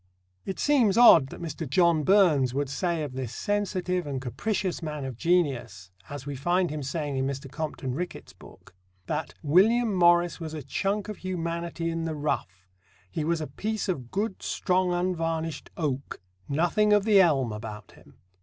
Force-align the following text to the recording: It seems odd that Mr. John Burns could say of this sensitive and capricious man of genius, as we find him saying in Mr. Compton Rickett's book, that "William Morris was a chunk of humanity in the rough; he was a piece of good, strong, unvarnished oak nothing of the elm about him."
It 0.45 0.57
seems 0.57 0.97
odd 0.97 1.27
that 1.27 1.39
Mr. 1.43 1.69
John 1.69 2.01
Burns 2.01 2.53
could 2.53 2.69
say 2.71 3.03
of 3.03 3.13
this 3.13 3.35
sensitive 3.35 4.07
and 4.07 4.19
capricious 4.19 4.81
man 4.81 5.05
of 5.05 5.15
genius, 5.15 5.91
as 6.09 6.25
we 6.25 6.35
find 6.35 6.71
him 6.71 6.81
saying 6.81 7.17
in 7.17 7.27
Mr. 7.27 7.51
Compton 7.51 7.93
Rickett's 7.93 8.33
book, 8.33 8.73
that 9.05 9.35
"William 9.43 9.93
Morris 9.93 10.39
was 10.39 10.55
a 10.55 10.63
chunk 10.63 11.07
of 11.07 11.17
humanity 11.17 11.91
in 11.91 12.05
the 12.05 12.15
rough; 12.15 12.67
he 13.11 13.23
was 13.23 13.41
a 13.41 13.45
piece 13.45 13.87
of 13.87 14.09
good, 14.09 14.41
strong, 14.41 14.91
unvarnished 14.91 15.69
oak 15.77 16.19
nothing 16.49 16.93
of 16.93 17.03
the 17.05 17.21
elm 17.21 17.51
about 17.53 17.91
him." 17.91 18.15